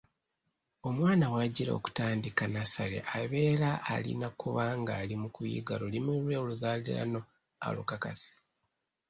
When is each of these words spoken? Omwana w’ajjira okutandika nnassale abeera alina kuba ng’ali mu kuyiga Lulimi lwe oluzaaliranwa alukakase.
Omwana 0.89 1.25
w’ajjira 1.33 1.71
okutandika 1.79 2.43
nnassale 2.47 2.97
abeera 3.19 3.71
alina 3.93 4.27
kuba 4.39 4.63
ng’ali 4.79 5.15
mu 5.21 5.27
kuyiga 5.35 5.73
Lulimi 5.81 6.13
lwe 6.21 6.35
oluzaaliranwa 6.43 7.21
alukakase. 7.65 8.33